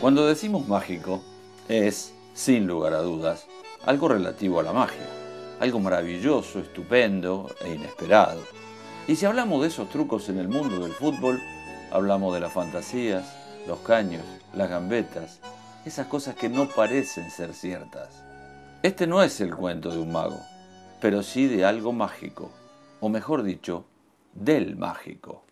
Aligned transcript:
Cuando 0.00 0.26
decimos 0.26 0.66
mágico, 0.66 1.20
es, 1.68 2.14
sin 2.32 2.66
lugar 2.66 2.94
a 2.94 3.02
dudas, 3.02 3.46
algo 3.84 4.08
relativo 4.08 4.58
a 4.58 4.62
la 4.62 4.72
magia, 4.72 5.06
algo 5.60 5.78
maravilloso, 5.78 6.58
estupendo 6.58 7.54
e 7.62 7.74
inesperado. 7.74 8.40
Y 9.06 9.16
si 9.16 9.26
hablamos 9.26 9.60
de 9.60 9.68
esos 9.68 9.90
trucos 9.90 10.30
en 10.30 10.38
el 10.38 10.48
mundo 10.48 10.78
del 10.78 10.92
fútbol, 10.92 11.38
hablamos 11.92 12.32
de 12.32 12.40
las 12.40 12.50
fantasías, 12.50 13.36
los 13.68 13.80
caños, 13.80 14.24
las 14.54 14.70
gambetas, 14.70 15.38
esas 15.84 16.06
cosas 16.06 16.34
que 16.34 16.48
no 16.48 16.66
parecen 16.66 17.30
ser 17.30 17.52
ciertas. 17.52 18.22
Este 18.82 19.06
no 19.06 19.22
es 19.22 19.38
el 19.42 19.54
cuento 19.54 19.90
de 19.90 19.98
un 19.98 20.12
mago, 20.12 20.40
pero 21.02 21.22
sí 21.22 21.46
de 21.46 21.66
algo 21.66 21.92
mágico, 21.92 22.50
o 23.00 23.10
mejor 23.10 23.42
dicho, 23.42 23.84
del 24.32 24.76
mágico. 24.76 25.44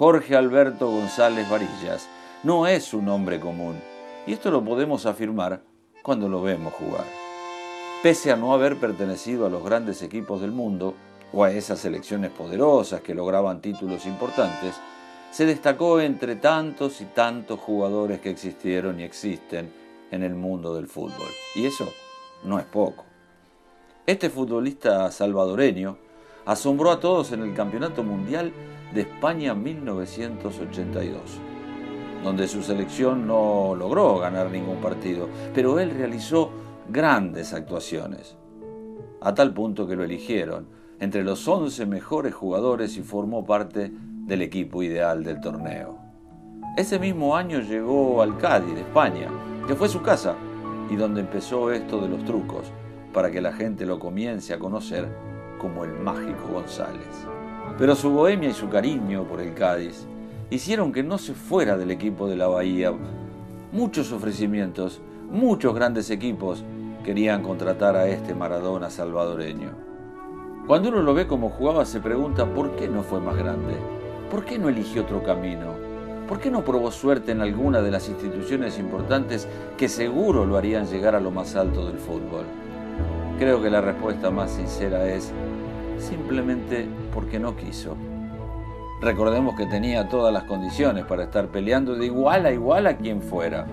Jorge 0.00 0.34
Alberto 0.34 0.90
González 0.90 1.46
Varillas 1.50 2.08
no 2.42 2.66
es 2.66 2.94
un 2.94 3.06
hombre 3.10 3.38
común, 3.38 3.78
y 4.26 4.32
esto 4.32 4.50
lo 4.50 4.64
podemos 4.64 5.04
afirmar 5.04 5.60
cuando 6.02 6.26
lo 6.26 6.40
vemos 6.40 6.72
jugar. 6.72 7.04
Pese 8.02 8.32
a 8.32 8.36
no 8.36 8.54
haber 8.54 8.80
pertenecido 8.80 9.44
a 9.44 9.50
los 9.50 9.62
grandes 9.62 10.00
equipos 10.00 10.40
del 10.40 10.52
mundo, 10.52 10.94
o 11.34 11.44
a 11.44 11.52
esas 11.52 11.80
selecciones 11.80 12.30
poderosas 12.30 13.02
que 13.02 13.14
lograban 13.14 13.60
títulos 13.60 14.06
importantes, 14.06 14.74
se 15.30 15.44
destacó 15.44 16.00
entre 16.00 16.36
tantos 16.36 17.02
y 17.02 17.04
tantos 17.04 17.60
jugadores 17.60 18.20
que 18.20 18.30
existieron 18.30 19.00
y 19.00 19.02
existen 19.02 19.70
en 20.10 20.22
el 20.22 20.34
mundo 20.34 20.74
del 20.74 20.86
fútbol. 20.86 21.28
Y 21.54 21.66
eso 21.66 21.86
no 22.44 22.58
es 22.58 22.64
poco. 22.64 23.04
Este 24.06 24.30
futbolista 24.30 25.12
salvadoreño 25.12 25.98
asombró 26.46 26.90
a 26.90 27.00
todos 27.00 27.32
en 27.32 27.42
el 27.42 27.54
Campeonato 27.54 28.02
Mundial 28.02 28.52
de 28.94 29.02
España 29.02 29.54
1982, 29.54 31.20
donde 32.24 32.48
su 32.48 32.62
selección 32.62 33.26
no 33.26 33.74
logró 33.76 34.18
ganar 34.18 34.50
ningún 34.50 34.76
partido, 34.76 35.28
pero 35.54 35.78
él 35.78 35.90
realizó 35.90 36.50
grandes 36.88 37.52
actuaciones, 37.52 38.36
a 39.20 39.34
tal 39.34 39.54
punto 39.54 39.86
que 39.86 39.96
lo 39.96 40.04
eligieron 40.04 40.66
entre 40.98 41.24
los 41.24 41.46
11 41.46 41.86
mejores 41.86 42.34
jugadores 42.34 42.96
y 42.96 43.02
formó 43.02 43.44
parte 43.44 43.90
del 43.92 44.42
equipo 44.42 44.82
ideal 44.82 45.24
del 45.24 45.40
torneo. 45.40 45.98
Ese 46.76 46.98
mismo 46.98 47.36
año 47.36 47.60
llegó 47.60 48.22
al 48.22 48.38
Cádiz 48.38 48.74
de 48.74 48.82
España, 48.82 49.28
que 49.66 49.74
fue 49.74 49.88
su 49.88 50.02
casa, 50.02 50.36
y 50.90 50.96
donde 50.96 51.20
empezó 51.20 51.70
esto 51.72 52.00
de 52.00 52.08
los 52.08 52.24
trucos, 52.24 52.70
para 53.12 53.30
que 53.30 53.40
la 53.40 53.52
gente 53.52 53.86
lo 53.86 53.98
comience 53.98 54.52
a 54.52 54.58
conocer 54.58 55.08
como 55.60 55.84
el 55.84 55.92
mágico 55.92 56.48
González. 56.52 57.26
Pero 57.78 57.94
su 57.94 58.10
bohemia 58.10 58.48
y 58.48 58.54
su 58.54 58.68
cariño 58.68 59.24
por 59.24 59.40
el 59.40 59.54
Cádiz 59.54 60.06
hicieron 60.50 60.92
que 60.92 61.02
no 61.02 61.18
se 61.18 61.34
fuera 61.34 61.76
del 61.76 61.90
equipo 61.90 62.26
de 62.26 62.36
la 62.36 62.48
Bahía. 62.48 62.92
Muchos 63.72 64.10
ofrecimientos, 64.12 65.00
muchos 65.30 65.74
grandes 65.74 66.10
equipos 66.10 66.64
querían 67.04 67.42
contratar 67.42 67.94
a 67.96 68.08
este 68.08 68.34
Maradona 68.34 68.90
salvadoreño. 68.90 69.70
Cuando 70.66 70.88
uno 70.88 71.02
lo 71.02 71.14
ve 71.14 71.26
como 71.26 71.50
jugaba 71.50 71.84
se 71.84 72.00
pregunta 72.00 72.46
por 72.46 72.76
qué 72.76 72.88
no 72.88 73.02
fue 73.02 73.20
más 73.20 73.36
grande, 73.36 73.74
por 74.30 74.44
qué 74.44 74.58
no 74.58 74.68
eligió 74.68 75.02
otro 75.02 75.22
camino, 75.22 75.74
por 76.28 76.38
qué 76.38 76.50
no 76.50 76.64
probó 76.64 76.90
suerte 76.90 77.32
en 77.32 77.40
alguna 77.40 77.82
de 77.82 77.90
las 77.90 78.08
instituciones 78.08 78.78
importantes 78.78 79.48
que 79.76 79.88
seguro 79.88 80.46
lo 80.46 80.56
harían 80.56 80.86
llegar 80.86 81.14
a 81.14 81.20
lo 81.20 81.30
más 81.30 81.56
alto 81.56 81.86
del 81.86 81.98
fútbol. 81.98 82.44
Creo 83.40 83.62
que 83.62 83.70
la 83.70 83.80
respuesta 83.80 84.30
más 84.30 84.50
sincera 84.50 85.08
es 85.08 85.32
simplemente 85.96 86.86
porque 87.10 87.38
no 87.38 87.56
quiso. 87.56 87.96
Recordemos 89.00 89.56
que 89.56 89.64
tenía 89.64 90.10
todas 90.10 90.30
las 90.30 90.44
condiciones 90.44 91.06
para 91.06 91.22
estar 91.22 91.48
peleando 91.48 91.94
de 91.94 92.04
igual 92.04 92.44
a 92.44 92.52
igual 92.52 92.86
a 92.86 92.98
quien 92.98 93.22
fuera. 93.22 93.66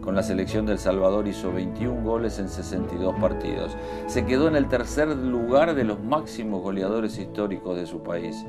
Con 0.00 0.14
la 0.14 0.22
selección 0.22 0.64
del 0.64 0.78
Salvador 0.78 1.28
hizo 1.28 1.52
21 1.52 2.02
goles 2.02 2.38
en 2.38 2.48
62 2.48 3.14
partidos. 3.16 3.76
Se 4.06 4.24
quedó 4.24 4.48
en 4.48 4.56
el 4.56 4.68
tercer 4.68 5.08
lugar 5.08 5.74
de 5.74 5.84
los 5.84 6.02
máximos 6.02 6.62
goleadores 6.62 7.18
históricos 7.18 7.76
de 7.76 7.84
su 7.84 8.02
país. 8.02 8.42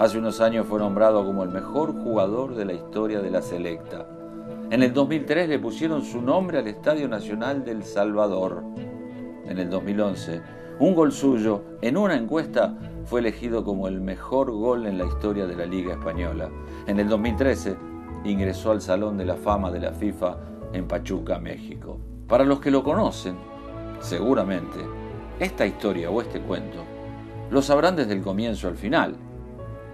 Hace 0.00 0.18
unos 0.18 0.40
años 0.40 0.66
fue 0.66 0.80
nombrado 0.80 1.24
como 1.24 1.44
el 1.44 1.50
mejor 1.50 1.92
jugador 1.92 2.56
de 2.56 2.64
la 2.64 2.72
historia 2.72 3.20
de 3.20 3.30
la 3.30 3.40
selecta. 3.40 4.04
En 4.68 4.82
el 4.82 4.92
2003 4.92 5.48
le 5.48 5.60
pusieron 5.60 6.02
su 6.02 6.20
nombre 6.20 6.58
al 6.58 6.66
Estadio 6.66 7.06
Nacional 7.06 7.64
del 7.64 7.84
Salvador. 7.84 8.64
En 9.48 9.58
el 9.58 9.70
2011 9.70 10.40
un 10.78 10.94
gol 10.94 11.10
suyo 11.10 11.62
en 11.80 11.96
una 11.96 12.16
encuesta 12.16 12.76
fue 13.06 13.20
elegido 13.20 13.64
como 13.64 13.88
el 13.88 14.00
mejor 14.00 14.50
gol 14.50 14.86
en 14.86 14.98
la 14.98 15.06
historia 15.06 15.46
de 15.46 15.56
la 15.56 15.64
Liga 15.64 15.94
Española. 15.94 16.50
En 16.86 17.00
el 17.00 17.08
2013 17.08 17.76
ingresó 18.24 18.72
al 18.72 18.82
Salón 18.82 19.16
de 19.16 19.24
la 19.24 19.36
Fama 19.36 19.70
de 19.70 19.80
la 19.80 19.92
FIFA 19.92 20.36
en 20.74 20.86
Pachuca, 20.86 21.38
México. 21.38 21.98
Para 22.28 22.44
los 22.44 22.60
que 22.60 22.70
lo 22.70 22.82
conocen, 22.82 23.36
seguramente, 24.00 24.78
esta 25.40 25.64
historia 25.64 26.10
o 26.10 26.20
este 26.20 26.40
cuento 26.40 26.84
lo 27.50 27.62
sabrán 27.62 27.96
desde 27.96 28.12
el 28.12 28.22
comienzo 28.22 28.68
al 28.68 28.76
final. 28.76 29.16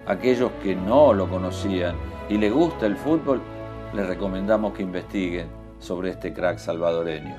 Aquellos 0.06 0.50
que 0.64 0.74
no 0.74 1.12
lo 1.12 1.28
conocían 1.28 1.94
y 2.28 2.38
le 2.38 2.50
gusta 2.50 2.86
el 2.86 2.96
fútbol, 2.96 3.40
les 3.94 4.06
recomendamos 4.06 4.72
que 4.72 4.82
investiguen 4.82 5.46
sobre 5.78 6.10
este 6.10 6.32
crack 6.32 6.58
salvadoreño. 6.58 7.36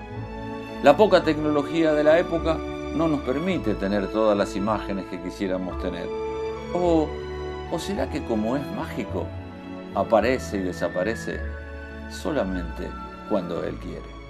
La 0.83 0.97
poca 0.97 1.23
tecnología 1.23 1.93
de 1.93 2.03
la 2.03 2.19
época 2.19 2.57
no 2.93 3.07
nos 3.07 3.21
permite 3.21 3.73
tener 3.73 4.07
todas 4.07 4.37
las 4.37 4.53
imágenes 4.57 5.05
que 5.05 5.17
quisiéramos 5.21 5.81
tener. 5.81 6.09
O, 6.73 7.07
¿O 7.71 7.79
será 7.79 8.09
que 8.09 8.21
como 8.25 8.57
es 8.57 8.67
mágico, 8.75 9.25
aparece 9.95 10.57
y 10.57 10.63
desaparece 10.63 11.39
solamente 12.11 12.89
cuando 13.29 13.63
Él 13.63 13.75
quiere? 13.77 14.22